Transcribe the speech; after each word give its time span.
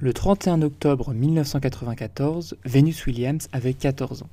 Le 0.00 0.12
31 0.12 0.62
octobre 0.62 1.12
1994, 1.12 2.56
Venus 2.64 3.04
Williams 3.04 3.48
avait 3.50 3.74
14 3.74 4.22
ans. 4.22 4.28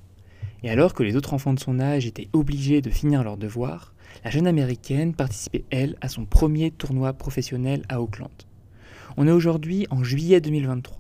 Et 0.62 0.70
alors 0.70 0.94
que 0.94 1.02
les 1.02 1.16
autres 1.16 1.34
enfants 1.34 1.56
de 1.56 1.60
son 1.60 1.80
âge 1.80 2.06
étaient 2.06 2.30
obligés 2.34 2.84
de 2.84 2.92
finir 2.92 3.24
leurs 3.24 3.38
devoirs, 3.38 3.96
la 4.24 4.30
jeune 4.30 4.46
américaine 4.46 5.16
participait, 5.16 5.66
elle, 5.72 5.96
à 6.02 6.08
son 6.08 6.26
premier 6.26 6.70
tournoi 6.70 7.14
professionnel 7.14 7.82
à 7.90 8.00
Auckland. 8.00 8.30
On 9.18 9.28
est 9.28 9.32
aujourd'hui 9.32 9.88
en 9.90 10.04
juillet 10.04 10.40
2023. 10.40 11.00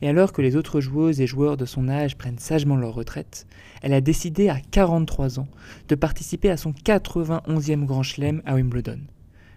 Et 0.00 0.08
alors 0.08 0.32
que 0.32 0.42
les 0.42 0.56
autres 0.56 0.80
joueuses 0.80 1.20
et 1.20 1.28
joueurs 1.28 1.56
de 1.56 1.64
son 1.64 1.88
âge 1.88 2.16
prennent 2.16 2.40
sagement 2.40 2.74
leur 2.74 2.94
retraite, 2.94 3.46
elle 3.82 3.92
a 3.92 4.00
décidé 4.00 4.48
à 4.48 4.58
43 4.72 5.38
ans 5.38 5.48
de 5.86 5.94
participer 5.94 6.50
à 6.50 6.56
son 6.56 6.72
91e 6.72 7.84
Grand 7.84 8.02
Chelem 8.02 8.42
à 8.46 8.56
Wimbledon. 8.56 8.98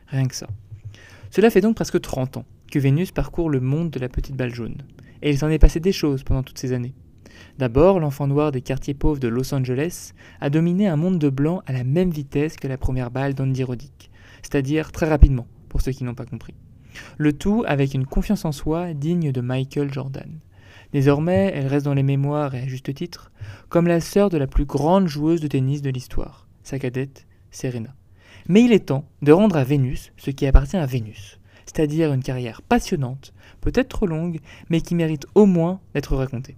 Rien 0.05 0.27
que 0.27 0.35
ça. 0.35 0.49
Cela 1.35 1.49
fait 1.49 1.59
donc 1.59 1.75
presque 1.75 1.99
30 1.99 2.37
ans 2.37 2.45
que 2.71 2.79
Vénus 2.79 3.11
parcourt 3.11 3.49
le 3.49 3.59
monde 3.59 3.89
de 3.89 3.99
la 3.99 4.07
petite 4.07 4.37
balle 4.37 4.55
jaune. 4.55 4.77
Et 5.21 5.29
il 5.29 5.37
s'en 5.37 5.49
est 5.49 5.59
passé 5.59 5.81
des 5.81 5.91
choses 5.91 6.23
pendant 6.23 6.43
toutes 6.43 6.57
ces 6.57 6.71
années. 6.71 6.93
D'abord, 7.57 7.99
l'enfant 7.99 8.25
noir 8.25 8.53
des 8.53 8.61
quartiers 8.61 8.93
pauvres 8.93 9.19
de 9.19 9.27
Los 9.27 9.53
Angeles 9.53 10.13
a 10.39 10.49
dominé 10.49 10.87
un 10.87 10.95
monde 10.95 11.19
de 11.19 11.27
blancs 11.27 11.61
à 11.65 11.73
la 11.73 11.83
même 11.83 12.09
vitesse 12.09 12.55
que 12.55 12.69
la 12.69 12.77
première 12.77 13.11
balle 13.11 13.33
d'Andy 13.33 13.65
Roddick, 13.65 14.11
c'est-à-dire 14.43 14.93
très 14.93 15.09
rapidement, 15.09 15.45
pour 15.67 15.81
ceux 15.81 15.91
qui 15.91 16.05
n'ont 16.05 16.15
pas 16.15 16.25
compris. 16.25 16.53
Le 17.17 17.33
tout 17.33 17.65
avec 17.67 17.93
une 17.93 18.05
confiance 18.05 18.45
en 18.45 18.53
soi 18.53 18.93
digne 18.93 19.33
de 19.33 19.41
Michael 19.41 19.91
Jordan. 19.91 20.39
Désormais, 20.93 21.51
elle 21.53 21.67
reste 21.67 21.83
dans 21.83 21.95
les 21.95 22.03
mémoires 22.03 22.55
et 22.55 22.61
à 22.61 22.67
juste 22.67 22.93
titre, 22.93 23.33
comme 23.67 23.89
la 23.89 23.99
sœur 23.99 24.29
de 24.29 24.37
la 24.37 24.47
plus 24.47 24.63
grande 24.63 25.09
joueuse 25.09 25.41
de 25.41 25.47
tennis 25.47 25.81
de 25.81 25.89
l'histoire, 25.89 26.47
sa 26.63 26.79
cadette, 26.79 27.27
Serena. 27.51 27.93
Mais 28.47 28.61
il 28.61 28.71
est 28.73 28.87
temps 28.87 29.05
de 29.23 29.31
rendre 29.31 29.57
à 29.57 29.63
Vénus 29.63 30.11
ce 30.17 30.29
qui 30.29 30.45
appartient 30.45 30.77
à 30.77 30.85
Vénus, 30.85 31.39
c'est-à-dire 31.65 32.13
une 32.13 32.21
carrière 32.21 32.61
passionnante, 32.61 33.33
peut-être 33.59 33.89
trop 33.89 34.05
longue, 34.05 34.39
mais 34.69 34.81
qui 34.81 34.93
mérite 34.93 35.25
au 35.33 35.47
moins 35.47 35.79
d'être 35.95 36.15
racontée. 36.15 36.55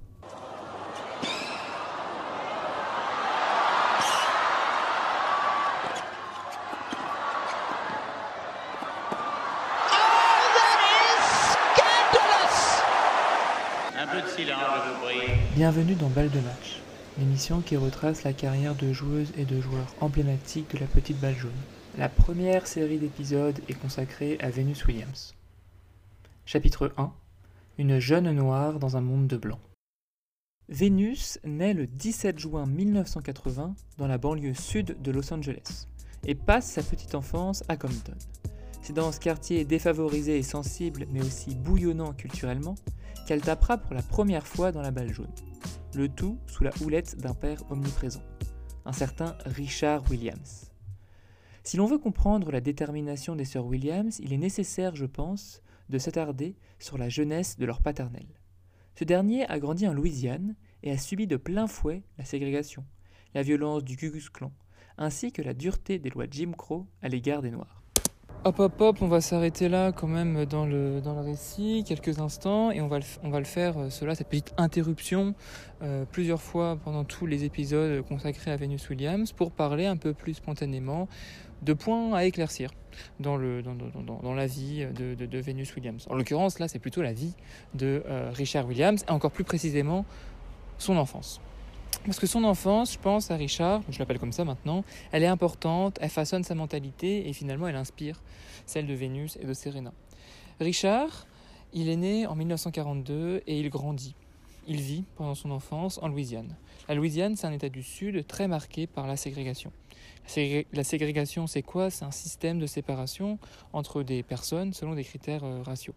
Bienvenue 15.56 15.96
dans 15.96 16.10
Balle 16.10 16.30
de 16.30 16.40
match, 16.40 16.82
l'émission 17.18 17.62
qui 17.62 17.78
retrace 17.78 18.24
la 18.24 18.34
carrière 18.34 18.76
de 18.76 18.92
joueuses 18.92 19.32
et 19.38 19.46
de 19.46 19.62
joueurs 19.62 19.96
emblématiques 20.02 20.76
de 20.76 20.80
la 20.80 20.86
petite 20.86 21.20
balle 21.20 21.36
jaune. 21.36 21.52
La 21.98 22.10
première 22.10 22.68
série 22.68 23.00
d'épisodes 23.00 23.60
est 23.68 23.74
consacrée 23.74 24.38
à 24.40 24.52
Venus 24.52 24.86
Williams. 24.86 25.34
Chapitre 26.46 26.94
1 26.96 27.12
Une 27.80 27.98
jeune 27.98 28.32
noire 28.34 28.78
dans 28.78 28.98
un 28.98 29.02
monde 29.02 29.26
de 29.26 29.36
blanc. 29.36 29.60
Venus 30.70 31.40
naît 31.44 31.74
le 31.74 31.88
17 31.88 32.38
juin 32.38 32.68
1980 32.68 33.74
dans 33.98 34.06
la 34.06 34.20
banlieue 34.20 34.54
sud 34.54 35.02
de 35.02 35.12
Los 35.12 35.34
Angeles 35.34 35.88
et 36.24 36.36
passe 36.36 36.70
sa 36.70 36.84
petite 36.84 37.16
enfance 37.16 37.64
à 37.68 37.78
Compton. 37.78 38.14
C'est 38.84 38.94
dans 38.94 39.12
ce 39.12 39.20
quartier 39.20 39.66
défavorisé 39.66 40.38
et 40.38 40.44
sensible, 40.44 41.08
mais 41.10 41.22
aussi 41.22 41.56
bouillonnant 41.56 42.14
culturellement, 42.14 42.76
qu'elle 43.26 43.42
tapera 43.42 43.80
pour 43.80 43.96
la 43.96 44.04
première 44.04 44.46
fois 44.46 44.72
dans 44.72 44.84
la 44.84 44.92
balle 44.92 45.12
jaune. 45.12 45.34
Le 45.96 46.10
tout 46.10 46.38
sous 46.46 46.64
la 46.64 46.72
houlette 46.82 47.18
d'un 47.18 47.34
père 47.34 47.64
omniprésent, 47.72 48.24
un 48.86 48.94
certain 48.94 49.36
Richard 49.48 50.04
Williams. 50.12 50.67
Si 51.68 51.76
l'on 51.76 51.86
veut 51.86 51.98
comprendre 51.98 52.50
la 52.50 52.62
détermination 52.62 53.36
des 53.36 53.44
sœurs 53.44 53.66
Williams, 53.66 54.22
il 54.24 54.32
est 54.32 54.38
nécessaire, 54.38 54.96
je 54.96 55.06
pense, 55.06 55.62
de 55.90 55.98
s'attarder 55.98 56.56
sur 56.80 56.98
la 56.98 57.10
jeunesse 57.10 57.58
de 57.58 57.66
leur 57.66 57.82
paternel. 57.82 58.26
Ce 58.96 59.04
dernier 59.04 59.46
a 59.50 59.60
grandi 59.60 59.86
en 59.86 59.92
Louisiane 59.92 60.56
et 60.82 60.92
a 60.92 60.98
subi 60.98 61.28
de 61.28 61.36
plein 61.36 61.68
fouet 61.68 62.04
la 62.18 62.24
ségrégation, 62.24 62.86
la 63.34 63.42
violence 63.42 63.84
du 63.84 63.98
Ku 63.98 64.12
Klux 64.12 64.30
Klan, 64.32 64.54
ainsi 64.98 65.34
que 65.34 65.42
la 65.42 65.54
dureté 65.54 66.00
des 66.00 66.10
lois 66.10 66.28
Jim 66.32 66.54
Crow 66.58 66.88
à 67.02 67.10
l'égard 67.10 67.42
des 67.42 67.52
Noirs. 67.52 67.77
Hop 68.48 68.60
hop 68.60 68.80
hop, 68.80 69.02
on 69.02 69.08
va 69.08 69.20
s'arrêter 69.20 69.68
là 69.68 69.92
quand 69.92 70.08
même 70.08 70.46
dans 70.46 70.66
le, 70.66 71.02
dans 71.02 71.14
le 71.16 71.20
récit, 71.20 71.84
quelques 71.86 72.20
instants, 72.20 72.72
et 72.72 72.80
on 72.80 72.88
va 72.88 73.00
le, 73.00 73.44
faire, 73.44 73.78
euh, 73.78 73.90
cela, 73.90 74.16
cette 74.16 74.30
petite 74.30 74.54
interruption, 74.56 75.36
euh, 75.82 76.06
plusieurs 76.10 76.42
fois 76.42 76.78
pendant 76.82 77.04
tous 77.04 77.26
les 77.26 77.44
épisodes 77.44 78.02
consacrés 78.08 78.52
à 78.52 78.56
Venus 78.56 78.90
Williams, 78.90 79.34
pour 79.34 79.52
parler 79.52 79.86
un 79.86 79.98
peu 79.98 80.14
plus 80.14 80.36
spontanément 80.36 81.10
de 81.62 81.74
points 81.74 82.14
à 82.14 82.24
éclaircir 82.24 82.72
dans, 83.20 83.36
le, 83.36 83.62
dans, 83.62 83.76
dans, 83.76 84.22
dans 84.22 84.34
la 84.34 84.48
vie 84.48 84.88
de, 84.96 85.14
de, 85.14 85.26
de, 85.26 85.40
Venus 85.40 85.76
Williams. 85.76 86.08
En 86.10 86.16
l'occurrence, 86.16 86.60
là, 86.60 86.70
c'est 86.70 86.80
plutôt 86.80 87.02
la 87.02 87.12
vie 87.12 87.34
de 87.74 88.02
euh, 88.08 88.32
Richard 88.34 88.66
Williams, 88.66 89.04
et 89.10 89.12
encore 89.12 89.32
plus 89.32 89.44
précisément 89.44 90.06
son 90.78 90.96
enfance. 90.96 91.42
Parce 92.06 92.20
que 92.20 92.28
son 92.28 92.44
enfance, 92.44 92.94
je 92.94 93.00
pense 93.00 93.32
à 93.32 93.36
Richard, 93.36 93.82
je 93.90 94.00
l'appelle 94.00 94.20
comme 94.20 94.32
ça 94.32 94.46
maintenant, 94.46 94.84
elle 95.12 95.24
est 95.24 95.28
importante, 95.28 95.98
elle 96.02 96.10
façonne 96.10 96.44
sa 96.44 96.56
mentalité 96.56 97.28
et 97.28 97.34
finalement 97.34 97.68
elle 97.68 97.76
inspire 97.76 98.22
celle 98.66 98.88
de 98.88 98.94
Vénus 98.94 99.38
et 99.42 99.46
de 99.46 99.54
Serena. 99.54 99.92
Richard, 100.60 101.28
il 101.74 101.90
est 101.90 101.96
né 101.98 102.26
en 102.26 102.36
1942 102.36 103.44
et 103.46 103.60
il 103.60 103.70
grandit. 103.70 104.16
Il 104.68 104.82
vit 104.82 105.04
pendant 105.16 105.36
son 105.36 105.52
enfance 105.52 106.00
en 106.02 106.08
Louisiane. 106.08 106.56
La 106.90 106.96
Louisiane, 106.96 107.36
c'est 107.36 107.48
un 107.48 107.54
état 107.54 107.70
du 107.70 107.84
Sud 107.84 108.26
très 108.28 108.48
marqué 108.48 108.88
par 108.88 109.08
la 109.08 109.18
ségrégation. 109.18 109.72
La 110.74 110.84
ségrégation, 110.84 111.48
c'est 111.48 111.62
quoi? 111.62 111.90
C'est 111.90 112.04
un 112.04 112.12
système 112.12 112.60
de 112.60 112.68
séparation 112.68 113.40
entre 113.72 114.04
des 114.04 114.24
personnes 114.24 114.74
selon 114.74 114.96
des 114.96 115.04
critères 115.04 115.44
euh, 115.44 115.62
raciaux. 115.62 115.96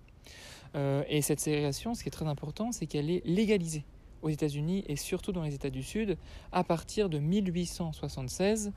Euh, 0.77 1.03
et 1.09 1.21
cette 1.21 1.41
ségrégation, 1.41 1.95
ce 1.95 2.03
qui 2.03 2.09
est 2.09 2.13
très 2.13 2.27
important, 2.27 2.71
c'est 2.71 2.87
qu'elle 2.87 3.11
est 3.11 3.23
légalisée 3.25 3.85
aux 4.23 4.29
États-Unis 4.29 4.85
et 4.87 4.97
surtout 4.97 5.33
dans 5.33 5.43
les 5.43 5.55
États 5.55 5.71
du 5.71 5.83
Sud 5.83 6.17
à 6.53 6.65
partir 6.65 7.09
de 7.09 7.19
1876 7.19 8.73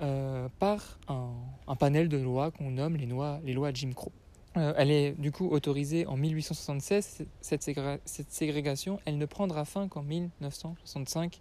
euh, 0.00 0.48
par 0.58 0.98
un, 1.08 1.76
panel 1.76 2.08
de 2.08 2.16
lois 2.16 2.50
qu'on 2.50 2.70
nomme 2.70 2.96
les 2.96 3.06
lois, 3.06 3.72
Jim 3.72 3.92
Crow. 3.94 4.12
Euh, 4.56 4.74
elle 4.76 4.90
est 4.90 5.12
du 5.12 5.32
coup 5.32 5.48
autorisée 5.48 6.06
en 6.06 6.16
1876. 6.16 7.24
Cette, 7.40 7.62
ségré 7.62 8.00
cette 8.04 8.30
ségrégation, 8.30 9.00
elle 9.04 9.16
ne 9.16 9.26
prendra 9.26 9.64
fin 9.64 9.88
qu'en 9.88 10.02
1965 10.02 11.38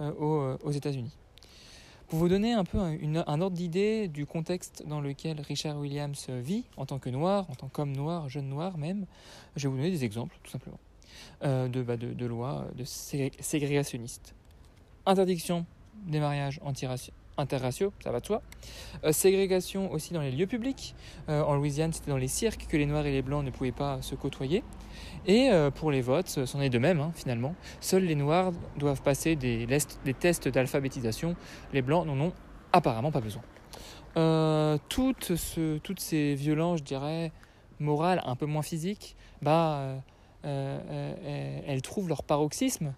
euh, 0.00 0.12
aux, 0.12 0.58
aux 0.66 0.70
États-Unis. 0.70 1.16
Pour 2.08 2.18
vous 2.18 2.28
donner 2.28 2.52
un 2.52 2.64
peu 2.64 2.78
un, 2.78 2.98
un 3.26 3.40
ordre 3.40 3.56
d'idée 3.56 4.08
du 4.08 4.26
contexte 4.26 4.82
dans 4.88 5.00
lequel 5.00 5.40
Richard 5.40 5.78
Williams 5.78 6.28
vit, 6.28 6.64
en 6.76 6.84
tant 6.84 6.98
que 6.98 7.08
noir, 7.08 7.48
en 7.50 7.54
tant 7.54 7.68
qu'homme 7.68 7.94
noir, 7.94 8.28
jeune 8.28 8.48
noir 8.48 8.76
même, 8.78 9.06
je 9.54 9.68
vais 9.68 9.70
vous 9.70 9.76
donner 9.76 9.92
des 9.92 10.04
exemples, 10.04 10.36
tout 10.42 10.50
simplement, 10.50 10.80
euh, 11.42 11.68
de, 11.68 11.82
bah, 11.82 11.96
de, 11.96 12.26
lois 12.26 12.66
de 12.74 12.84
ségrégationnistes. 12.84 14.34
Interdiction 15.06 15.66
des 16.06 16.20
mariages 16.20 16.60
interraciaux, 17.36 17.92
ça 18.02 18.10
va 18.10 18.20
de 18.20 18.26
soi. 18.26 18.42
Euh, 19.04 19.12
ségrégation 19.12 19.90
aussi 19.92 20.12
dans 20.12 20.20
les 20.20 20.30
lieux 20.30 20.46
publics. 20.46 20.94
Euh, 21.28 21.42
en 21.42 21.54
Louisiane, 21.54 21.92
c'était 21.92 22.10
dans 22.10 22.16
les 22.16 22.28
cirques 22.28 22.66
que 22.68 22.76
les 22.76 22.86
noirs 22.86 23.06
et 23.06 23.12
les 23.12 23.22
blancs 23.22 23.44
ne 23.44 23.50
pouvaient 23.50 23.72
pas 23.72 24.00
se 24.02 24.14
côtoyer. 24.14 24.62
Et 25.26 25.50
euh, 25.50 25.70
pour 25.70 25.90
les 25.90 26.00
votes, 26.00 26.44
c'en 26.44 26.60
est 26.60 26.70
de 26.70 26.78
même 26.78 27.00
hein, 27.00 27.12
finalement. 27.14 27.54
Seuls 27.80 28.04
les 28.04 28.14
noirs 28.14 28.52
doivent 28.78 29.02
passer 29.02 29.36
des, 29.36 29.66
des 29.66 30.14
tests 30.14 30.48
d'alphabétisation. 30.48 31.36
Les 31.72 31.82
blancs 31.82 32.06
n'en 32.06 32.18
ont 32.20 32.32
apparemment 32.72 33.10
pas 33.10 33.20
besoin. 33.20 33.42
Euh, 34.16 34.78
toutes, 34.88 35.36
ce, 35.36 35.78
toutes, 35.78 36.00
ces 36.00 36.34
violences, 36.34 36.80
je 36.80 36.84
dirais, 36.84 37.32
morales, 37.78 38.20
un 38.26 38.34
peu 38.34 38.46
moins 38.46 38.62
physiques, 38.62 39.16
bah, 39.42 40.02
euh, 40.44 41.62
elles 41.66 41.82
trouvent 41.82 42.08
leur 42.08 42.22
paroxysme 42.22 42.92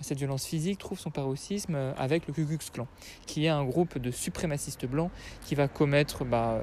cette 0.00 0.18
violence 0.18 0.46
physique 0.46 0.78
trouve 0.78 0.98
son 0.98 1.10
paroxysme 1.10 1.74
avec 1.96 2.26
le 2.26 2.32
Ku 2.32 2.46
Klux 2.46 2.58
Klan, 2.72 2.86
qui 3.26 3.46
est 3.46 3.48
un 3.48 3.64
groupe 3.64 3.98
de 3.98 4.10
suprémacistes 4.10 4.86
blancs 4.86 5.10
qui 5.44 5.54
va 5.54 5.68
commettre 5.68 6.24
bah, 6.24 6.62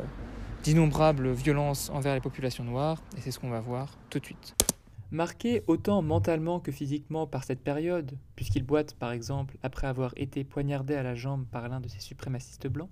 d'innombrables 0.63 1.31
violences 1.31 1.89
envers 1.89 2.13
les 2.13 2.21
populations 2.21 2.63
noires, 2.63 3.01
et 3.17 3.21
c'est 3.21 3.31
ce 3.31 3.39
qu'on 3.39 3.49
va 3.49 3.59
voir 3.59 3.97
tout 4.09 4.19
de 4.19 4.25
suite. 4.25 4.55
Marqué 5.11 5.63
autant 5.67 6.01
mentalement 6.01 6.59
que 6.59 6.71
physiquement 6.71 7.27
par 7.27 7.43
cette 7.43 7.61
période, 7.61 8.17
puisqu'il 8.35 8.63
boite 8.63 8.95
par 8.95 9.11
exemple 9.11 9.57
après 9.61 9.87
avoir 9.87 10.13
été 10.15 10.43
poignardé 10.43 10.95
à 10.95 11.03
la 11.03 11.13
jambe 11.13 11.45
par 11.45 11.69
l'un 11.69 11.79
de 11.79 11.87
ces 11.87 11.99
suprémacistes 11.99 12.67
blancs, 12.67 12.89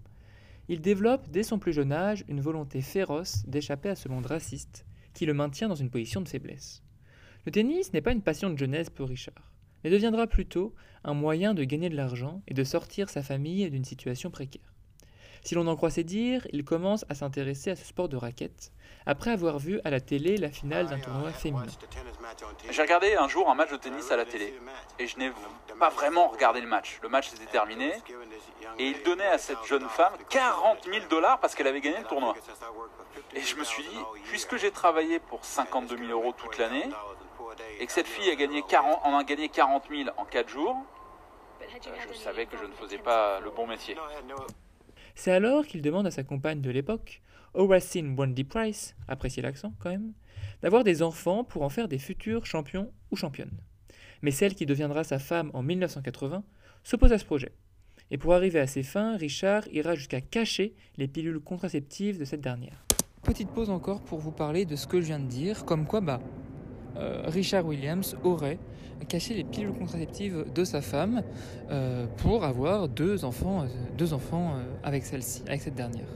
il 0.69 0.79
développe 0.81 1.27
dès 1.29 1.43
son 1.43 1.57
plus 1.57 1.73
jeune 1.73 1.91
âge 1.91 2.23
une 2.27 2.39
volonté 2.39 2.81
féroce 2.81 3.43
d'échapper 3.47 3.89
à 3.89 3.95
ce 3.95 4.07
monde 4.07 4.27
raciste 4.27 4.85
qui 5.13 5.25
le 5.25 5.33
maintient 5.33 5.67
dans 5.67 5.75
une 5.75 5.89
position 5.89 6.21
de 6.21 6.29
faiblesse. 6.29 6.82
Le 7.45 7.51
tennis 7.51 7.93
n'est 7.93 8.01
pas 8.01 8.11
une 8.11 8.21
passion 8.21 8.49
de 8.49 8.57
jeunesse 8.57 8.89
pour 8.89 9.09
Richard 9.09 9.53
mais 9.83 9.89
deviendra 9.89 10.27
plutôt 10.27 10.73
un 11.03 11.13
moyen 11.13 11.53
de 11.53 11.63
gagner 11.63 11.89
de 11.89 11.95
l'argent 11.95 12.41
et 12.47 12.53
de 12.53 12.63
sortir 12.63 13.09
sa 13.09 13.21
famille 13.21 13.69
d'une 13.69 13.85
situation 13.85 14.31
précaire. 14.31 14.61
Si 15.43 15.55
l'on 15.55 15.67
en 15.67 15.75
croit 15.75 15.89
ses 15.89 16.05
dires, 16.05 16.47
il 16.53 16.63
commence 16.63 17.05
à 17.09 17.15
s'intéresser 17.15 17.71
à 17.71 17.75
ce 17.75 17.83
sport 17.83 18.07
de 18.07 18.15
raquette, 18.15 18.71
après 19.05 19.31
avoir 19.31 19.59
vu 19.59 19.81
à 19.83 19.89
la 19.89 19.99
télé 19.99 20.37
la 20.37 20.49
finale 20.49 20.87
d'un 20.87 20.99
tournoi 20.99 21.33
féminin. 21.33 21.65
J'ai 22.71 22.81
regardé 22.81 23.15
un 23.15 23.27
jour 23.27 23.49
un 23.49 23.55
match 23.55 23.69
de 23.69 23.75
tennis 23.75 24.09
à 24.09 24.15
la 24.15 24.23
télé, 24.23 24.53
et 24.99 25.05
je 25.05 25.17
n'ai 25.17 25.33
pas 25.77 25.89
vraiment 25.89 26.29
regardé 26.29 26.61
le 26.61 26.67
match. 26.67 26.97
Le 27.03 27.09
match 27.09 27.29
s'était 27.29 27.51
terminé, 27.51 27.91
et 28.79 28.87
il 28.87 29.03
donnait 29.03 29.27
à 29.27 29.37
cette 29.37 29.65
jeune 29.65 29.89
femme 29.89 30.13
40 30.29 30.85
000 30.85 31.07
dollars 31.09 31.41
parce 31.41 31.55
qu'elle 31.55 31.67
avait 31.67 31.81
gagné 31.81 31.97
le 31.97 32.05
tournoi. 32.05 32.35
Et 33.35 33.41
je 33.41 33.57
me 33.57 33.65
suis 33.65 33.83
dit, 33.83 33.99
puisque 34.29 34.55
j'ai 34.55 34.71
travaillé 34.71 35.19
pour 35.19 35.43
52 35.43 35.97
000 35.97 36.09
euros 36.09 36.33
toute 36.37 36.57
l'année, 36.57 36.87
et 37.79 37.85
que 37.85 37.91
cette 37.91 38.07
fille 38.07 38.29
a 38.29 38.35
gagné 38.35 38.63
40, 38.67 38.99
en 39.03 39.17
a 39.17 39.23
gagné 39.23 39.49
40 39.49 39.83
000 39.89 40.09
en 40.17 40.25
4 40.25 40.49
jours, 40.49 40.77
euh, 41.61 41.65
je 42.11 42.17
savais 42.17 42.45
que 42.45 42.57
je 42.57 42.65
ne 42.65 42.73
faisais 42.73 42.97
pas 42.97 43.39
le 43.39 43.51
bon 43.51 43.67
métier. 43.67 43.95
C'est 45.15 45.31
alors 45.31 45.65
qu'il 45.65 45.81
demande 45.81 46.07
à 46.07 46.11
sa 46.11 46.23
compagne 46.23 46.61
de 46.61 46.71
l'époque, 46.71 47.21
Horaceine 47.53 48.15
Wendy 48.17 48.43
Price, 48.43 48.95
appréciez 49.07 49.43
l'accent 49.43 49.73
quand 49.79 49.89
même, 49.89 50.13
d'avoir 50.61 50.83
des 50.83 51.03
enfants 51.03 51.43
pour 51.43 51.61
en 51.61 51.69
faire 51.69 51.87
des 51.87 51.99
futurs 51.99 52.45
champions 52.45 52.91
ou 53.11 53.15
championnes. 53.15 53.57
Mais 54.21 54.31
celle 54.31 54.55
qui 54.55 54.65
deviendra 54.65 55.03
sa 55.03 55.19
femme 55.19 55.51
en 55.53 55.61
1980 55.61 56.43
s'oppose 56.83 57.13
à 57.13 57.17
ce 57.17 57.25
projet. 57.25 57.51
Et 58.11 58.17
pour 58.17 58.33
arriver 58.33 58.59
à 58.59 58.67
ses 58.67 58.83
fins, 58.83 59.17
Richard 59.17 59.67
ira 59.69 59.95
jusqu'à 59.95 60.21
cacher 60.21 60.75
les 60.97 61.07
pilules 61.07 61.39
contraceptives 61.39 62.19
de 62.19 62.25
cette 62.25 62.41
dernière. 62.41 62.85
Petite 63.23 63.49
pause 63.49 63.69
encore 63.69 64.01
pour 64.01 64.19
vous 64.19 64.31
parler 64.31 64.65
de 64.65 64.75
ce 64.75 64.87
que 64.87 64.99
je 64.99 65.07
viens 65.07 65.19
de 65.19 65.27
dire, 65.27 65.65
comme 65.65 65.85
quoi 65.85 66.01
bah, 66.01 66.19
Richard 66.95 67.65
Williams 67.65 68.15
aurait 68.23 68.59
caché 69.05 69.33
les 69.33 69.43
pilules 69.43 69.73
contraceptives 69.73 70.45
de 70.53 70.63
sa 70.63 70.81
femme 70.81 71.23
euh, 71.69 72.05
pour 72.17 72.43
avoir 72.43 72.87
deux 72.87 73.25
enfants, 73.25 73.63
euh, 73.63 73.67
deux 73.97 74.13
enfants 74.13 74.55
avec 74.83 75.05
celle-ci, 75.05 75.43
avec 75.47 75.61
cette 75.61 75.75
dernière. 75.75 76.07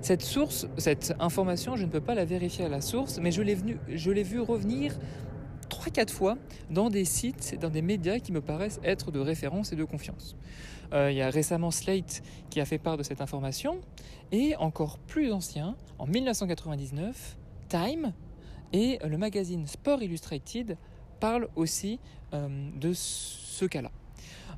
Cette 0.00 0.22
source, 0.22 0.66
cette 0.76 1.14
information, 1.18 1.76
je 1.76 1.84
ne 1.84 1.90
peux 1.90 2.00
pas 2.00 2.14
la 2.14 2.24
vérifier 2.24 2.64
à 2.64 2.68
la 2.68 2.80
source, 2.80 3.18
mais 3.20 3.32
je 3.32 3.42
l'ai, 3.42 3.56
je 3.88 4.10
l'ai 4.10 4.22
vu 4.22 4.40
revenir 4.40 4.98
3-4 5.70 6.10
fois 6.10 6.36
dans 6.70 6.90
des 6.90 7.04
sites, 7.04 7.58
dans 7.60 7.70
des 7.70 7.82
médias 7.82 8.18
qui 8.18 8.32
me 8.32 8.42
paraissent 8.42 8.80
être 8.84 9.10
de 9.10 9.20
référence 9.20 9.72
et 9.72 9.76
de 9.76 9.84
confiance. 9.84 10.36
il 10.92 11.14
y 11.14 11.22
a 11.22 11.30
récemment 11.30 11.70
Slate 11.70 12.22
qui 12.50 12.60
a 12.60 12.66
fait 12.66 12.78
part 12.78 12.98
de 12.98 13.02
cette 13.02 13.22
information, 13.22 13.78
et 14.30 14.54
encore 14.56 14.98
plus 14.98 15.32
ancien, 15.32 15.74
en 15.98 16.06
1999, 16.06 17.36
Time 17.70 18.12
et 18.74 18.98
le 19.08 19.16
magazine 19.16 19.66
Sport 19.68 20.02
Illustrated 20.02 20.76
parle 21.20 21.48
aussi 21.54 22.00
euh, 22.34 22.48
de 22.76 22.92
ce 22.92 23.64
cas-là. 23.64 23.90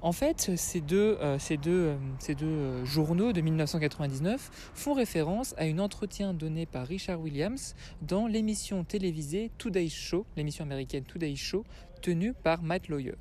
En 0.00 0.12
fait, 0.12 0.56
ces 0.56 0.80
deux, 0.80 1.18
euh, 1.20 1.38
ces 1.38 1.58
deux, 1.58 1.70
euh, 1.70 1.96
ces 2.18 2.34
deux 2.34 2.84
journaux 2.84 3.34
de 3.34 3.42
1999 3.42 4.70
font 4.74 4.94
référence 4.94 5.54
à 5.58 5.64
un 5.64 5.78
entretien 5.78 6.32
donné 6.32 6.64
par 6.64 6.86
Richard 6.86 7.20
Williams 7.20 7.74
dans 8.00 8.26
l'émission 8.26 8.84
télévisée 8.84 9.50
Today 9.58 9.88
Show, 9.90 10.24
l'émission 10.34 10.64
américaine 10.64 11.04
Today 11.04 11.36
Show, 11.36 11.64
tenue 12.00 12.32
par 12.32 12.62
Matt 12.62 12.88
Lawyer. 12.88 13.16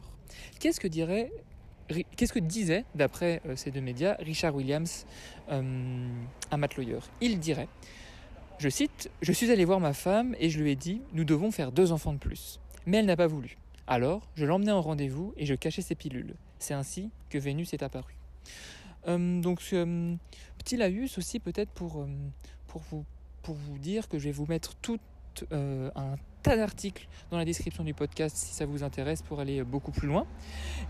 Qu'est-ce 0.59 0.80
que 0.80 0.88
dirait 0.88 1.31
Qu'est-ce 2.15 2.33
que 2.33 2.39
disait, 2.39 2.83
d'après 2.95 3.44
ces 3.56 3.69
deux 3.69 3.80
médias, 3.80 4.15
Richard 4.18 4.56
Williams 4.56 5.06
à 5.47 6.57
Matt 6.57 6.77
Lawyer? 6.77 6.97
Il 7.21 7.38
dirait 7.38 7.68
je 8.57 8.69
cite, 8.69 9.10
Je 9.22 9.31
suis 9.31 9.52
allé 9.52 9.66
voir 9.66 9.80
ma 9.80 9.94
femme 9.94 10.36
et 10.40 10.50
je 10.50 10.60
lui 10.60 10.72
ai 10.72 10.75
dit, 10.75 11.02
nous 11.13 11.24
devons 11.24 11.52
faire 11.52 11.72
deux 11.72 11.92
enfants 11.92 12.13
de 12.13 12.19
plus. 12.19 12.60
Mais 12.86 12.98
elle 12.98 13.06
n'a 13.06 13.18
pas 13.18 13.28
voulu. 13.28 13.57
Alors, 13.88 14.28
je 14.36 14.46
l'emmenais 14.46 14.72
en 14.72 14.81
rendez-vous 14.81 15.34
et 15.38 15.46
je 15.46 15.54
cachais 15.54 15.81
ses 15.81 15.96
pilules. 15.96 16.36
C'est 16.57 16.74
ainsi 16.74 17.12
que 17.30 17.38
Vénus 17.38 17.74
est 17.74 17.84
apparue. 17.84 18.18
Euh, 19.07 19.42
donc, 19.42 19.62
euh, 19.74 20.16
petit 20.57 20.78
laïus 20.78 21.18
aussi 21.18 21.40
peut-être 21.40 21.72
pour, 21.72 22.02
euh, 22.02 22.07
pour, 22.68 22.81
vous, 22.90 23.06
pour 23.44 23.56
vous 23.56 23.78
dire 23.78 24.07
que 24.07 24.18
je 24.18 24.25
vais 24.25 24.31
vous 24.31 24.46
mettre 24.48 24.75
tout 24.75 25.00
un 25.52 26.16
tas 26.44 26.56
d'articles 26.56 27.10
dans 27.30 27.38
la 27.38 27.44
description 27.44 27.84
du 27.84 27.94
podcast 27.94 28.38
si 28.38 28.54
ça 28.54 28.66
vous 28.66 28.84
intéresse 28.84 29.22
pour 29.22 29.42
aller 29.42 29.66
beaucoup 29.66 29.92
plus 29.92 30.07
loin. 30.07 30.25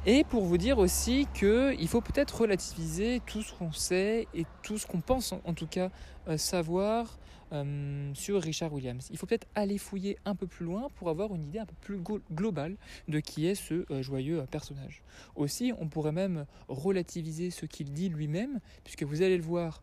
Et 0.06 0.24
pour 0.24 0.46
vous 0.46 0.60
dire 0.60 0.78
aussi 0.78 1.28
qu'il 1.34 1.88
faut 1.88 2.02
peut-être 2.02 2.42
relativiser 2.42 3.24
tout 3.26 3.42
ce 3.42 3.52
qu'on 3.56 3.72
sait 3.72 4.28
et 4.36 4.46
tout 4.62 4.78
ce 4.78 4.86
qu'on 4.86 5.02
pense 5.02 5.34
en, 5.34 5.54
tout 5.56 5.66
cas 5.66 5.90
savoir 6.38 7.18
euh, 7.56 8.12
sur 8.13 8.42
Richard 8.42 8.74
Williams. 8.74 9.07
Il 9.12 9.18
faut 9.18 9.25
peut-être 9.25 9.48
aller 9.56 9.78
fouiller 9.78 10.18
un 10.25 10.36
peu 10.36 10.48
plus 10.48 10.66
loin 10.66 10.90
pour 10.96 11.10
avoir 11.10 11.34
une 11.34 11.44
idée 11.44 11.60
un 11.60 11.66
peu 11.66 11.75
plus 11.81 12.00
globale 12.34 12.75
de 13.07 13.19
qui 13.19 13.48
est 13.48 13.56
ce 13.56 13.86
euh, 13.92 14.02
joyeux 14.02 14.42
euh, 14.42 14.46
personnage. 14.46 15.02
Aussi, 15.36 15.72
on 15.80 15.88
pourrait 15.88 16.12
même 16.12 16.46
relativiser 16.68 17.52
ce 17.52 17.66
qu'il 17.66 17.94
dit 17.94 18.10
lui-même, 18.10 18.60
puisque 18.84 19.04
vous 19.04 19.22
allez 19.22 19.38
le 19.38 19.44
voir 19.44 19.81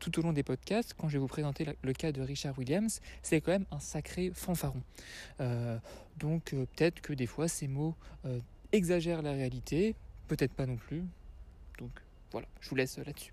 tout 0.00 0.18
au 0.18 0.22
long 0.22 0.34
des 0.34 0.42
podcasts, 0.42 0.92
quand 0.92 1.08
je 1.08 1.14
vais 1.14 1.18
vous 1.18 1.28
présenter 1.28 1.66
le 1.80 1.92
cas 1.94 2.12
de 2.12 2.20
Richard 2.20 2.58
Williams, 2.58 3.00
c'est 3.22 3.40
quand 3.40 3.52
même 3.52 3.64
un 3.70 3.80
sacré 3.80 4.30
fanfaron. 4.34 4.82
donc 6.18 6.50
peut-être 6.50 7.00
que 7.00 7.14
des 7.14 7.26
fois 7.26 7.48
ces 7.48 7.66
mots 7.66 7.94
exagèrent 8.72 9.22
la 9.22 9.32
réalité, 9.32 9.94
peut-être 10.28 10.52
pas 10.52 10.66
non 10.66 10.76
plus. 10.76 11.04
Donc 11.78 11.90
voilà, 12.32 12.48
je 12.60 12.68
vous 12.68 12.76
laisse 12.76 12.98
là-dessus. 12.98 13.32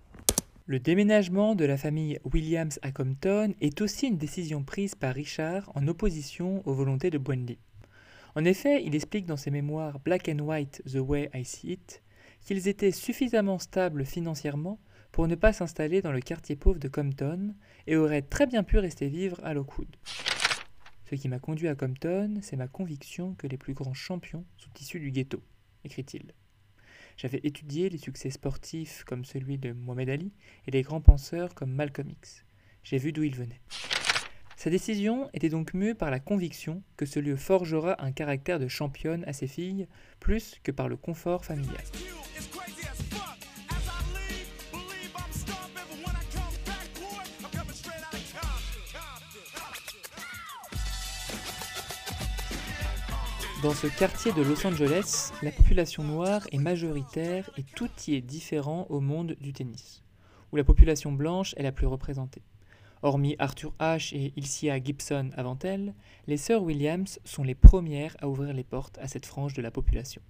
Le 0.66 0.80
déménagement 0.80 1.54
de 1.54 1.66
la 1.66 1.76
famille 1.76 2.18
Williams 2.24 2.78
à 2.80 2.90
Compton 2.90 3.52
est 3.60 3.82
aussi 3.82 4.06
une 4.06 4.16
décision 4.16 4.64
prise 4.64 4.94
par 4.94 5.14
Richard 5.14 5.70
en 5.74 5.86
opposition 5.88 6.66
aux 6.66 6.72
volontés 6.72 7.10
de 7.10 7.18
Wendy. 7.18 7.58
En 8.34 8.46
effet, 8.46 8.82
il 8.82 8.94
explique 8.94 9.26
dans 9.26 9.36
ses 9.36 9.50
mémoires 9.50 10.00
Black 10.00 10.26
and 10.26 10.38
White 10.38 10.82
The 10.90 11.00
Way 11.00 11.28
I 11.34 11.44
See 11.44 11.72
It 11.72 12.02
qu'ils 12.46 12.66
étaient 12.66 12.92
suffisamment 12.92 13.58
stables 13.58 14.06
financièrement 14.06 14.80
pour 15.12 15.28
ne 15.28 15.34
pas 15.34 15.52
s'installer 15.52 16.00
dans 16.00 16.12
le 16.12 16.22
quartier 16.22 16.56
pauvre 16.56 16.78
de 16.78 16.88
Compton 16.88 17.54
et 17.86 17.96
auraient 17.96 18.22
très 18.22 18.46
bien 18.46 18.62
pu 18.62 18.78
rester 18.78 19.10
vivre 19.10 19.38
à 19.44 19.52
Lockwood. 19.52 19.94
Ce 21.10 21.14
qui 21.14 21.28
m'a 21.28 21.40
conduit 21.40 21.68
à 21.68 21.74
Compton, 21.74 22.38
c'est 22.40 22.56
ma 22.56 22.68
conviction 22.68 23.34
que 23.34 23.46
les 23.46 23.58
plus 23.58 23.74
grands 23.74 23.92
champions 23.92 24.46
sont 24.56 24.70
issus 24.80 24.98
du 24.98 25.10
ghetto, 25.10 25.42
écrit-il. 25.84 26.32
J'avais 27.16 27.40
étudié 27.44 27.88
les 27.88 27.98
succès 27.98 28.30
sportifs 28.30 29.04
comme 29.04 29.24
celui 29.24 29.58
de 29.58 29.72
Mohamed 29.72 30.10
Ali 30.10 30.32
et 30.66 30.70
les 30.70 30.82
grands 30.82 31.00
penseurs 31.00 31.54
comme 31.54 31.72
Malcolm 31.72 32.10
X. 32.10 32.44
J'ai 32.82 32.98
vu 32.98 33.12
d'où 33.12 33.22
ils 33.22 33.36
venaient. 33.36 33.60
Sa 34.56 34.70
décision 34.70 35.28
était 35.34 35.48
donc 35.48 35.74
mue 35.74 35.94
par 35.94 36.10
la 36.10 36.20
conviction 36.20 36.82
que 36.96 37.06
ce 37.06 37.20
lieu 37.20 37.36
forgera 37.36 38.02
un 38.02 38.12
caractère 38.12 38.58
de 38.58 38.68
championne 38.68 39.24
à 39.26 39.32
ses 39.32 39.46
filles 39.46 39.86
plus 40.20 40.58
que 40.62 40.72
par 40.72 40.88
le 40.88 40.96
confort 40.96 41.44
familial. 41.44 41.84
Dans 53.64 53.72
ce 53.72 53.86
quartier 53.86 54.30
de 54.32 54.42
Los 54.42 54.66
Angeles, 54.66 55.32
la 55.42 55.50
population 55.50 56.04
noire 56.04 56.46
est 56.52 56.58
majoritaire 56.58 57.48
et 57.56 57.62
tout 57.62 57.88
y 58.06 58.12
est 58.12 58.20
différent 58.20 58.86
au 58.90 59.00
monde 59.00 59.36
du 59.40 59.54
tennis, 59.54 60.04
où 60.52 60.56
la 60.56 60.64
population 60.64 61.12
blanche 61.12 61.54
est 61.56 61.62
la 61.62 61.72
plus 61.72 61.86
représentée. 61.86 62.42
Hormis 63.00 63.36
Arthur 63.38 63.72
Ashe 63.78 64.12
et 64.12 64.34
Ilcia 64.36 64.84
Gibson 64.84 65.30
avant 65.34 65.58
elle, 65.62 65.94
les 66.26 66.36
sœurs 66.36 66.62
Williams 66.62 67.18
sont 67.24 67.42
les 67.42 67.54
premières 67.54 68.14
à 68.20 68.28
ouvrir 68.28 68.52
les 68.52 68.64
portes 68.64 68.98
à 68.98 69.08
cette 69.08 69.24
frange 69.24 69.54
de 69.54 69.62
la 69.62 69.70
population. 69.70 70.20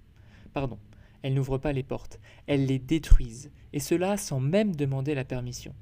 Pardon, 0.52 0.78
elles 1.22 1.34
n'ouvrent 1.34 1.58
pas 1.58 1.72
les 1.72 1.82
portes, 1.82 2.20
elles 2.46 2.66
les 2.66 2.78
détruisent, 2.78 3.50
et 3.72 3.80
cela 3.80 4.16
sans 4.16 4.38
même 4.38 4.76
demander 4.76 5.16
la 5.16 5.24
permission. 5.24 5.74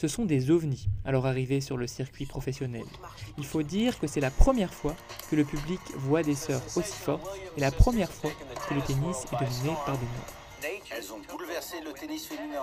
Ce 0.00 0.06
sont 0.06 0.24
des 0.24 0.52
ovnis 0.52 0.88
à 1.04 1.10
leur 1.10 1.26
arrivée 1.26 1.60
sur 1.60 1.76
le 1.76 1.88
circuit 1.88 2.24
professionnel. 2.24 2.84
Il 3.36 3.44
faut 3.44 3.64
dire 3.64 3.98
que 3.98 4.06
c'est 4.06 4.20
la 4.20 4.30
première 4.30 4.72
fois 4.72 4.94
que 5.28 5.34
le 5.34 5.44
public 5.44 5.80
voit 5.96 6.22
des 6.22 6.36
sœurs 6.36 6.62
aussi 6.76 6.96
fortes 6.96 7.28
et 7.56 7.60
la 7.60 7.72
première 7.72 8.12
fois 8.12 8.30
que 8.68 8.74
le 8.74 8.80
tennis 8.80 9.24
est 9.32 9.44
dominé 9.44 9.76
par 9.84 9.98
des 9.98 10.06
noirs. 10.06 10.80
Elles 10.96 11.12
ont 11.12 11.20
bouleversé 11.28 11.80
le 11.84 11.92
tennis 11.92 12.26
féminin. 12.26 12.62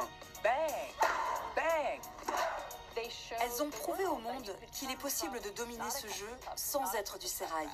Elles 2.96 3.63
ont 3.63 3.70
prouvé 3.70 4.06
au 4.06 4.18
monde 4.18 4.56
qu'il 4.72 4.89
est 4.89 5.00
possible 5.00 5.38
de 5.44 5.58
dominer 5.58 5.92
ce 5.92 6.08
jeu 6.08 6.32
sans 6.56 6.96
être 6.96 7.20
du 7.20 7.27
sérail. 7.27 7.68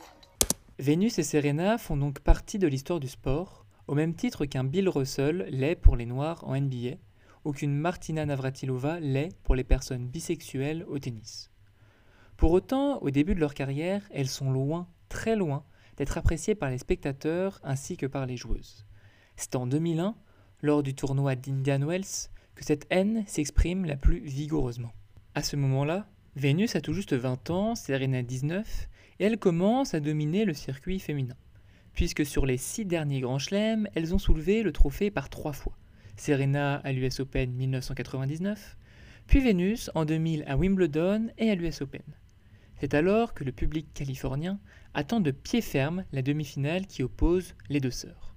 Vénus 0.79 1.19
et 1.19 1.23
Serena 1.23 1.77
font 1.77 1.97
donc 1.97 2.19
partie 2.21 2.57
de 2.57 2.67
l'histoire 2.67 2.99
du 2.99 3.07
sport, 3.07 3.65
au 3.87 3.93
même 3.93 4.15
titre 4.15 4.45
qu'un 4.45 4.63
Bill 4.63 4.89
Russell 4.89 5.45
l'est 5.51 5.75
pour 5.75 5.95
les 5.95 6.07
Noirs 6.07 6.43
en 6.47 6.59
NBA, 6.59 6.97
aucune 7.43 7.73
Martina 7.73 8.25
Navratilova 8.25 8.99
l'est 8.99 9.35
pour 9.43 9.55
les 9.55 9.63
personnes 9.63 10.07
bisexuelles 10.07 10.85
au 10.87 10.99
tennis. 10.99 11.49
Pour 12.37 12.51
autant, 12.51 12.99
au 13.01 13.09
début 13.09 13.35
de 13.35 13.39
leur 13.39 13.53
carrière, 13.53 14.03
elles 14.11 14.29
sont 14.29 14.51
loin, 14.51 14.87
très 15.09 15.35
loin, 15.35 15.63
d'être 15.97 16.17
appréciées 16.17 16.55
par 16.55 16.69
les 16.69 16.77
spectateurs 16.77 17.59
ainsi 17.63 17.97
que 17.97 18.05
par 18.05 18.25
les 18.25 18.37
joueuses. 18.37 18.85
C'est 19.35 19.55
en 19.55 19.67
2001, 19.67 20.15
lors 20.61 20.83
du 20.83 20.95
tournoi 20.95 21.35
d'Indian 21.35 21.85
Wells, 21.85 22.29
que 22.55 22.63
cette 22.63 22.87
haine 22.89 23.23
s'exprime 23.27 23.85
la 23.85 23.97
plus 23.97 24.19
vigoureusement. 24.19 24.93
À 25.35 25.43
ce 25.43 25.55
moment-là, 25.55 26.07
Vénus 26.35 26.75
a 26.75 26.81
tout 26.81 26.93
juste 26.93 27.13
20 27.13 27.49
ans, 27.49 27.75
Serena 27.75 28.23
19, 28.23 28.89
et 29.19 29.25
elle 29.25 29.37
commence 29.37 29.93
à 29.93 29.99
dominer 29.99 30.45
le 30.45 30.53
circuit 30.53 30.99
féminin, 30.99 31.35
puisque 31.93 32.25
sur 32.25 32.45
les 32.45 32.57
six 32.57 32.85
derniers 32.85 33.21
grands 33.21 33.39
chelems, 33.39 33.87
elles 33.95 34.13
ont 34.13 34.19
soulevé 34.19 34.63
le 34.63 34.71
trophée 34.71 35.11
par 35.11 35.29
trois 35.29 35.53
fois. 35.53 35.77
Serena 36.17 36.75
à 36.77 36.91
l'US 36.91 37.19
Open 37.19 37.51
1999, 37.53 38.77
puis 39.27 39.41
Vénus 39.41 39.89
en 39.95 40.05
2000 40.05 40.43
à 40.47 40.57
Wimbledon 40.57 41.29
et 41.37 41.49
à 41.49 41.55
l'US 41.55 41.81
Open. 41.81 42.03
C'est 42.79 42.93
alors 42.93 43.33
que 43.33 43.43
le 43.43 43.51
public 43.51 43.93
californien 43.93 44.59
attend 44.93 45.19
de 45.19 45.31
pied 45.31 45.61
ferme 45.61 46.03
la 46.11 46.21
demi-finale 46.21 46.87
qui 46.87 47.03
oppose 47.03 47.55
les 47.69 47.79
deux 47.79 47.91
sœurs. 47.91 48.35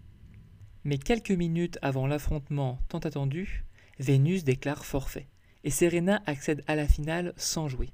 Mais 0.84 0.98
quelques 0.98 1.30
minutes 1.30 1.78
avant 1.82 2.06
l'affrontement 2.06 2.78
tant 2.88 2.98
attendu, 2.98 3.64
Vénus 3.98 4.44
déclare 4.44 4.84
forfait 4.84 5.28
et 5.64 5.70
Serena 5.70 6.22
accède 6.26 6.62
à 6.66 6.76
la 6.76 6.86
finale 6.86 7.32
sans 7.36 7.68
jouer. 7.68 7.90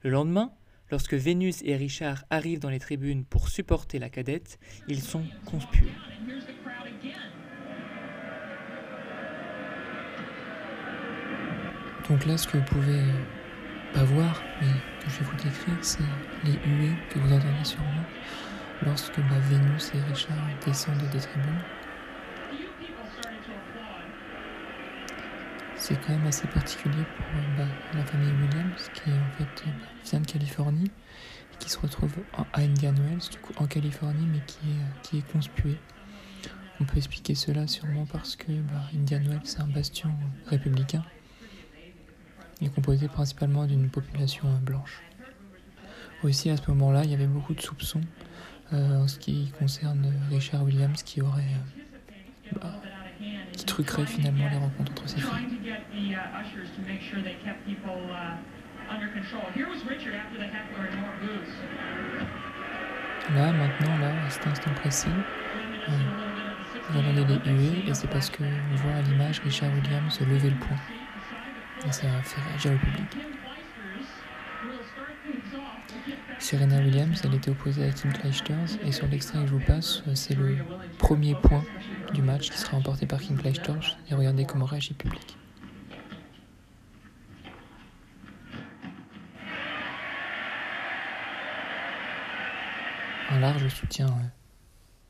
Le 0.00 0.10
lendemain, 0.10 0.52
Lorsque 0.92 1.14
Vénus 1.14 1.62
et 1.64 1.74
Richard 1.74 2.26
arrivent 2.28 2.58
dans 2.58 2.68
les 2.68 2.78
tribunes 2.78 3.24
pour 3.24 3.48
supporter 3.48 3.98
la 3.98 4.10
cadette, 4.10 4.58
ils 4.88 5.00
sont 5.00 5.24
conspués. 5.46 5.88
Donc 12.08 12.26
là, 12.26 12.36
ce 12.36 12.48
que 12.48 12.56
vous 12.56 12.64
pouvez 12.64 13.02
pas 13.94 14.02
voir, 14.04 14.42
mais 14.60 14.68
que 15.00 15.10
je 15.10 15.18
vais 15.18 15.24
vous 15.24 15.36
décrire, 15.36 15.76
c'est 15.82 16.02
les 16.44 16.52
huées 16.52 16.96
que 17.10 17.18
vous 17.18 17.32
entendez 17.32 17.64
sûrement 17.64 18.04
lorsque 18.84 19.18
bah, 19.20 19.38
Vénus 19.48 19.92
et 19.94 20.00
Richard 20.12 20.36
descendent 20.64 21.08
des 21.12 21.18
tribunes. 21.18 21.60
C'est 25.76 26.00
quand 26.00 26.12
même 26.12 26.26
assez 26.26 26.46
particulier 26.48 27.04
pour 27.16 27.26
bah, 27.56 27.70
la 27.94 28.04
famille 28.04 28.32
Williams, 28.32 28.90
qui 28.94 29.00
fait 29.02 29.10
bah, 29.38 29.46
vient 30.04 30.20
de 30.20 30.26
Californie, 30.26 30.90
et 31.52 31.56
qui 31.58 31.70
se 31.70 31.78
retrouve 31.78 32.14
à 32.32 32.60
Indian 32.60 32.94
Wells, 32.94 33.28
du 33.30 33.38
coup 33.38 33.52
en 33.58 33.66
Californie, 33.66 34.26
mais 34.26 34.40
qui 34.46 34.58
est, 34.70 35.02
qui 35.02 35.18
est 35.18 35.32
conspuée. 35.32 35.78
On 36.80 36.84
peut 36.84 36.96
expliquer 36.96 37.34
cela 37.34 37.66
sûrement 37.66 38.06
parce 38.06 38.34
que 38.34 38.50
Indian 38.94 39.20
Wells 39.20 39.40
c'est 39.44 39.60
un 39.60 39.68
bastion 39.68 40.10
républicain. 40.46 41.04
Il 42.62 42.68
est 42.68 42.70
composé 42.70 43.08
principalement 43.08 43.66
d'une 43.66 43.88
population 43.90 44.46
blanche. 44.62 45.02
Aussi 46.22 46.48
à 46.48 46.56
ce 46.56 46.70
moment-là, 46.70 47.02
il 47.02 47.10
y 47.10 47.14
avait 47.14 47.26
beaucoup 47.26 47.54
de 47.54 47.60
soupçons 47.60 48.00
euh, 48.72 49.02
en 49.02 49.08
ce 49.08 49.18
qui 49.18 49.50
concerne 49.58 50.12
Richard 50.30 50.62
Williams 50.62 51.02
qui 51.02 51.20
aurait 51.20 51.42
euh, 51.42 52.58
bah, 52.62 52.80
qui 53.50 53.64
truquerait 53.64 54.06
finalement 54.06 54.48
les 54.48 54.58
rencontres 54.58 54.92
entre 54.92 55.08
ses 55.08 55.16
filles. 55.16 55.28
Là, 63.34 63.52
maintenant, 63.52 63.98
là, 63.98 64.24
à 64.24 64.30
cet 64.30 64.46
instant 64.46 64.70
précis, 64.74 65.08
euh, 65.88 66.96
entendez 66.96 67.24
les 67.44 67.52
huées 67.52 67.88
et 67.88 67.94
c'est 67.94 68.08
parce 68.08 68.30
qu'on 68.30 68.44
voit 68.76 68.94
à 68.94 69.02
l'image 69.02 69.40
Richard 69.40 69.70
Williams 69.74 70.20
lever 70.20 70.50
le 70.50 70.56
poing. 70.56 70.78
Ça 71.90 72.22
fait 72.22 72.40
réagir 72.40 72.72
le 72.72 72.78
public. 72.78 73.16
Serena 76.38 76.78
Williams, 76.78 77.20
elle 77.24 77.34
était 77.34 77.50
opposée 77.50 77.84
à 77.84 77.90
Kim 77.90 78.12
Clijsters 78.12 78.78
et 78.84 78.92
sur 78.92 79.06
l'extrait 79.08 79.40
que 79.40 79.46
je 79.46 79.52
vous 79.52 79.64
passe, 79.64 80.02
c'est 80.14 80.34
le 80.34 80.58
premier 80.98 81.34
point 81.34 81.64
du 82.14 82.22
match 82.22 82.50
qui 82.50 82.58
sera 82.58 82.76
emporté 82.76 83.06
par 83.06 83.20
Kim 83.20 83.36
Clijsters 83.36 83.98
et 84.10 84.14
regardez 84.14 84.44
comment 84.44 84.64
réagit 84.64 84.90
le 84.90 84.96
public. 84.96 85.36
Un 93.30 93.40
large 93.40 93.68
soutien 93.68 94.06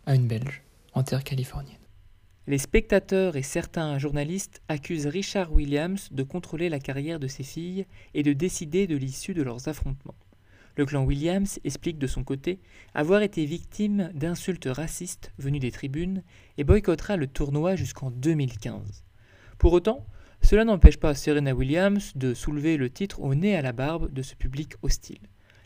à 0.06 0.14
une 0.14 0.26
Belge 0.26 0.62
en 0.94 1.02
terre 1.02 1.24
californienne. 1.24 1.81
Les 2.48 2.58
spectateurs 2.58 3.36
et 3.36 3.42
certains 3.42 3.98
journalistes 3.98 4.62
accusent 4.66 5.06
Richard 5.06 5.52
Williams 5.52 6.08
de 6.10 6.24
contrôler 6.24 6.68
la 6.68 6.80
carrière 6.80 7.20
de 7.20 7.28
ses 7.28 7.44
filles 7.44 7.86
et 8.14 8.24
de 8.24 8.32
décider 8.32 8.88
de 8.88 8.96
l'issue 8.96 9.32
de 9.32 9.44
leurs 9.44 9.68
affrontements. 9.68 10.16
Le 10.74 10.84
clan 10.84 11.04
Williams 11.04 11.60
explique 11.62 11.98
de 11.98 12.08
son 12.08 12.24
côté 12.24 12.58
avoir 12.94 13.22
été 13.22 13.44
victime 13.44 14.10
d'insultes 14.12 14.66
racistes 14.68 15.30
venues 15.38 15.60
des 15.60 15.70
tribunes 15.70 16.24
et 16.58 16.64
boycottera 16.64 17.16
le 17.16 17.28
tournoi 17.28 17.76
jusqu'en 17.76 18.10
2015. 18.10 19.04
Pour 19.58 19.72
autant, 19.72 20.04
cela 20.42 20.64
n'empêche 20.64 20.96
pas 20.96 21.14
Serena 21.14 21.54
Williams 21.54 22.10
de 22.16 22.34
soulever 22.34 22.76
le 22.76 22.90
titre 22.90 23.20
au 23.20 23.36
nez 23.36 23.54
à 23.54 23.62
la 23.62 23.72
barbe 23.72 24.12
de 24.12 24.22
ce 24.22 24.34
public 24.34 24.74
hostile. 24.82 25.20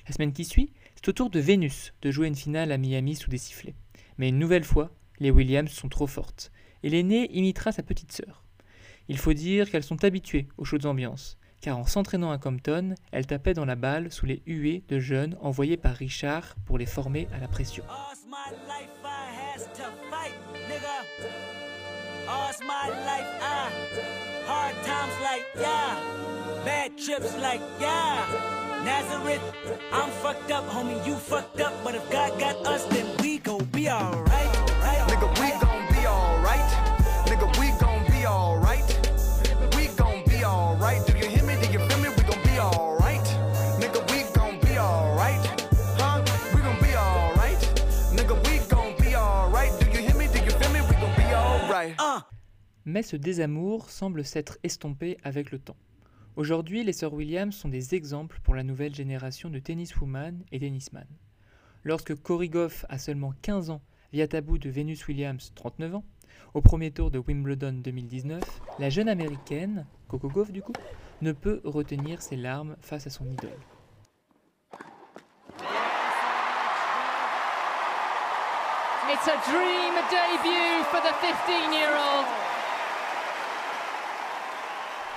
La 0.07 0.13
semaine 0.13 0.35
qui 0.35 0.45
suit, 0.45 0.75
c'est 0.95 1.09
au 1.09 1.13
tour 1.13 1.31
de 1.31 1.41
Vénus 1.41 1.95
de 2.03 2.11
jouer 2.11 2.29
une 2.29 2.35
finale 2.35 2.71
à 2.71 2.77
Miami 2.77 3.15
sous 3.15 3.31
des 3.31 3.39
sifflets. 3.39 3.77
Mais 4.19 4.29
une 4.29 4.39
nouvelle 4.39 4.65
fois, 4.65 4.91
les 5.21 5.31
Williams 5.31 5.71
sont 5.71 5.89
trop 5.89 6.07
fortes 6.07 6.53
et 6.87 6.89
l'aînée 6.89 7.29
imitera 7.37 7.73
sa 7.73 7.83
petite 7.83 8.13
sœur. 8.13 8.45
Il 9.09 9.19
faut 9.19 9.33
dire 9.33 9.69
qu'elles 9.69 9.83
sont 9.83 10.05
habituées 10.05 10.47
aux 10.57 10.65
chaudes 10.65 10.87
ambiances, 10.87 11.37
car 11.61 11.79
en 11.79 11.85
s'entraînant 11.85 12.31
à 12.31 12.39
Compton, 12.39 12.95
elles 13.11 13.27
tapaient 13.27 13.55
dans 13.55 13.65
la 13.65 13.75
balle 13.75 14.13
sous 14.13 14.25
les 14.25 14.41
huées 14.47 14.85
de 14.89 15.01
jeunes 15.01 15.37
envoyés 15.41 15.77
par 15.77 15.97
Richard 15.97 16.55
pour 16.65 16.79
les 16.79 16.87
former 16.87 17.27
à 17.35 17.41
la 17.41 17.49
pression. 17.49 17.83
Mais 52.85 53.03
ce 53.03 53.17
désamour 53.17 53.91
semble 53.91 54.25
s'être 54.25 54.59
estompé 54.63 55.17
avec 55.25 55.51
le 55.51 55.59
temps. 55.59 55.77
Aujourd'hui, 56.37 56.85
les 56.85 56.93
sœurs 56.93 57.15
Williams 57.15 57.55
sont 57.55 57.69
des 57.69 57.95
exemples 57.95 58.41
pour 58.43 58.55
la 58.55 58.63
nouvelle 58.63 58.95
génération 58.95 59.51
de 59.51 59.59
tenniswoman 59.59 60.45
et 60.53 60.61
tennisman. 60.61 61.07
Lorsque 61.83 62.15
Cory 62.15 62.49
Goff 62.49 62.85
a 62.89 62.99
seulement 62.99 63.33
15 63.43 63.71
ans 63.71 63.83
via 64.13 64.29
tabou 64.29 64.59
de 64.59 64.69
Venus 64.71 65.07
Williams, 65.09 65.53
39 65.55 65.97
ans, 65.97 66.05
au 66.55 66.61
premier 66.61 66.91
tour 66.91 67.11
de 67.11 67.19
Wimbledon 67.19 67.73
2019, 67.73 68.43
la 68.79 68.91
jeune 68.91 69.09
américaine, 69.09 69.87
Coco 70.09 70.29
Goff 70.29 70.53
du 70.53 70.63
coup, 70.63 70.73
ne 71.23 71.33
peut 71.33 71.61
retenir 71.65 72.23
ses 72.23 72.37
larmes 72.37 72.77
face 72.81 73.07
à 73.07 73.11
son 73.11 73.25
idole. 73.27 73.59
It's 79.09 79.29
a 79.29 79.37
dream 79.49 79.95
debut 80.11 80.83
for 80.91 81.01
the 81.01 81.15
15-year-old. 81.23 82.27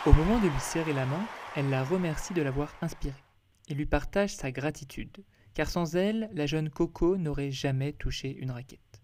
Au 0.06 0.14
moment 0.14 0.38
de 0.38 0.48
lui 0.48 0.60
serrer 0.60 0.94
la 0.94 1.08
main, 1.08 1.26
elle 1.56 1.72
la 1.72 1.84
remercie 1.84 2.36
de 2.36 2.44
l'avoir 2.44 2.72
inspirée 2.84 3.24
et 3.68 3.74
lui 3.74 3.88
partage 3.88 4.36
sa 4.36 4.52
gratitude, 4.52 5.24
car 5.56 5.72
sans 5.72 5.96
elle, 5.96 6.30
la 6.34 6.46
jeune 6.46 6.70
Coco 6.70 7.18
n'aurait 7.18 7.50
jamais 7.50 7.94
touché 7.94 8.38
une 8.38 8.52
raquette. 8.52 9.02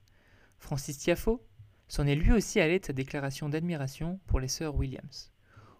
Francis 0.60 1.00
Tiafo 1.00 1.44
s'en 1.88 2.06
est 2.06 2.14
lui 2.14 2.32
aussi 2.32 2.60
allé 2.60 2.78
de 2.78 2.86
sa 2.86 2.94
déclaration 2.94 3.50
d'admiration 3.50 4.20
pour 4.28 4.40
les 4.40 4.48
sœurs 4.48 4.76
Williams. 4.76 5.32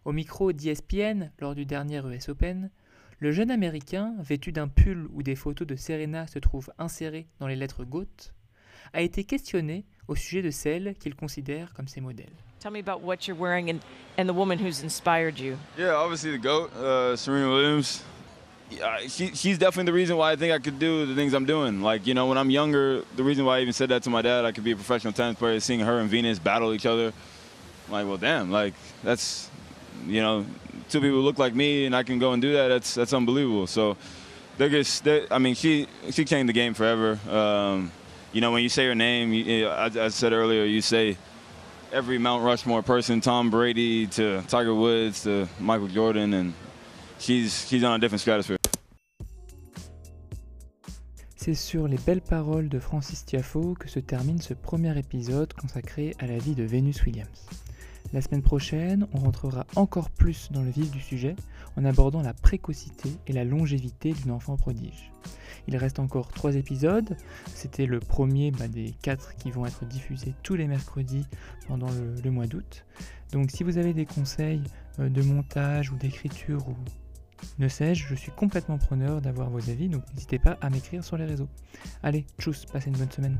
Au 0.04 0.14
micro 0.14 0.52
d'ESPN, 0.52 1.32
lors 1.38 1.54
du 1.54 1.68
dernier 1.68 2.02
US 2.04 2.30
Open, 2.30 2.72
le 3.20 3.32
jeune 3.32 3.52
Américain, 3.52 4.16
vêtu 4.18 4.52
d'un 4.52 4.68
pull 4.68 5.08
où 5.14 5.22
des 5.22 5.36
photos 5.36 5.68
de 5.68 5.76
Serena 5.76 6.26
se 6.26 6.40
trouvent 6.40 6.72
insérées 6.80 7.28
dans 7.40 7.48
les 7.48 7.56
lettres 7.56 7.86
GOAT, 7.86 8.34
a 8.94 9.02
été 9.02 9.24
questionné 9.24 9.86
au 10.08 10.16
sujet 10.16 10.42
de 10.42 10.52
celles 10.52 10.96
qu'il 11.00 11.16
considère 11.16 11.74
comme 11.74 11.88
ses 11.88 12.02
modèles. 12.02 12.34
Tell 12.60 12.72
me 12.72 12.80
about 12.80 13.02
what 13.02 13.28
you're 13.28 13.38
wearing 13.38 13.70
and, 13.70 13.80
and 14.18 14.28
the 14.28 14.34
woman 14.34 14.58
who's 14.58 14.82
inspired 14.82 15.40
you. 15.40 15.58
Yeah, 15.78 15.94
obviously 15.94 16.32
the 16.32 16.40
GOAT, 16.40 16.74
uh, 16.76 17.16
Serena 17.16 17.48
Williams. 17.48 18.04
Yeah, 18.72 18.98
she, 19.08 19.36
she's 19.36 19.60
definitely 19.60 19.92
the 19.92 19.94
reason 19.94 20.18
why 20.18 20.32
I 20.32 20.36
think 20.36 20.52
I 20.52 20.58
could 20.58 20.80
do 20.80 21.06
the 21.06 21.14
things 21.14 21.34
I'm 21.36 21.46
doing. 21.46 21.84
Like, 21.84 22.08
you 22.08 22.16
know, 22.16 22.26
when 22.26 22.40
I'm 22.40 22.50
younger, 22.50 23.04
the 23.16 23.24
reason 23.24 23.46
why 23.46 23.60
I 23.60 23.62
even 23.62 23.74
said 23.74 23.90
that 23.90 24.02
to 24.04 24.10
my 24.10 24.24
dad, 24.24 24.46
I 24.46 24.52
could 24.52 24.64
be 24.64 24.72
a 24.72 24.76
professional 24.76 25.14
tennis 25.14 25.38
player, 25.38 25.60
seeing 25.60 25.82
her 25.82 26.00
and 26.00 26.10
Venus 26.10 26.40
battle 26.40 26.74
each 26.74 26.88
other. 26.88 27.14
I'm 27.88 27.92
like, 27.94 28.08
well, 28.08 28.18
damn, 28.18 28.50
like, 28.50 28.74
that's, 29.04 29.52
you 30.08 30.22
know, 30.22 30.46
two 30.90 31.00
people 31.02 31.20
look 31.20 31.38
like 31.38 31.54
me 31.54 31.86
and 31.86 31.96
I 31.96 32.02
can 32.02 32.18
go 32.18 32.34
and 32.34 32.42
do 32.42 32.54
that. 32.54 32.70
That's 32.70 32.96
that's 32.96 33.14
unbelievable. 33.14 33.68
So, 33.68 33.98
they're 34.58 34.70
just, 34.70 35.04
they're, 35.04 35.28
I 35.30 35.38
mean, 35.38 35.54
she 35.54 35.88
she 36.10 36.26
changed 36.26 36.50
the 36.50 36.54
game 36.54 36.74
forever. 36.74 37.20
Um, 37.30 37.92
you 38.36 38.42
know, 38.42 38.52
when 38.52 38.64
you 38.64 38.70
say 38.70 38.86
her 38.86 38.96
name, 38.96 39.32
you, 39.32 39.70
I, 39.70 39.86
I 39.86 40.10
said 40.10 40.34
earlier, 40.34 40.66
you 40.66 40.82
say 40.82 41.16
every 41.94 42.18
Mount 42.18 42.44
Rushmore 42.44 42.84
person, 42.84 43.22
Tom 43.22 43.50
Brady 43.50 44.08
to 44.08 44.42
Tiger 44.50 44.76
Woods 44.76 45.24
to 45.24 45.48
Michael 45.58 45.88
Jordan, 45.88 46.34
and 46.34 46.54
she's 47.18 47.66
she's 47.66 47.82
on 47.86 47.94
a 47.94 47.98
different 47.98 48.20
stratosphere. 48.20 48.58
C'est 51.38 51.54
sur 51.54 51.88
les 51.88 51.98
belles 52.06 52.22
paroles 52.22 52.68
de 52.68 52.80
Francis 52.80 53.24
Tiafo 53.24 53.76
que 53.80 53.88
se 53.88 54.00
termine 54.00 54.42
ce 54.42 54.54
premier 54.54 54.98
épisode 54.98 55.54
consacré 55.54 56.14
à 56.20 56.28
la 56.28 56.38
vie 56.38 56.56
de 56.56 56.64
Venus 56.64 57.06
Williams. 57.06 57.48
La 58.16 58.22
semaine 58.22 58.42
prochaine, 58.42 59.08
on 59.12 59.18
rentrera 59.18 59.68
encore 59.76 60.10
plus 60.10 60.50
dans 60.50 60.64
le 60.64 60.70
vif 60.70 60.90
du 60.90 61.02
sujet 61.02 61.36
en 61.76 61.84
abordant 61.84 62.22
la 62.22 62.34
précocité 62.34 63.10
et 63.28 63.34
la 63.34 63.44
longévité 63.44 64.14
d'une 64.14 64.32
enfant 64.32 64.56
prodige. 64.56 65.12
Il 65.68 65.76
reste 65.76 66.00
encore 66.00 66.30
trois 66.30 66.56
épisodes. 66.56 67.18
C'était 67.54 67.86
le 67.86 68.00
premier 68.00 68.52
bah, 68.52 68.70
des 68.70 68.92
quatre 69.02 69.36
qui 69.36 69.52
vont 69.52 69.66
être 69.66 69.84
diffusés 69.84 70.34
tous 70.44 70.56
les 70.56 70.66
mercredis 70.66 71.26
pendant 71.68 71.90
le, 72.24 72.32
mois 72.32 72.48
d'août. 72.48 72.86
Donc 73.34 73.52
si 73.52 73.66
vous 73.66 73.78
avez 73.78 73.94
des 73.94 74.06
conseils 74.06 74.64
euh, 75.00 75.10
de 75.10 75.22
montage 75.22 75.92
ou 75.92 75.98
d'écriture 75.98 76.66
ou 76.70 76.76
Ne 77.60 77.68
sais-je, 77.68 78.08
je 78.08 78.16
suis 78.16 78.32
complètement 78.32 78.78
preneur 78.78 79.20
d'avoir 79.20 79.50
vos 79.50 79.70
avis, 79.70 79.90
donc 79.90 80.04
n'hésitez 80.14 80.40
pas 80.40 80.58
à 80.62 80.70
m'écrire 80.70 81.04
sur 81.04 81.18
les 81.18 81.26
réseaux. 81.26 81.50
Allez, 82.02 82.26
tchuss, 82.40 82.66
passez 82.66 82.88
une 82.88 82.98
bonne 82.98 83.12
semaine. 83.12 83.38